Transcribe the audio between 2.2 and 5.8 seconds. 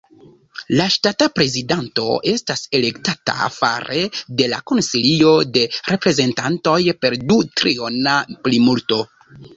estas elektata fare de la Konsilio de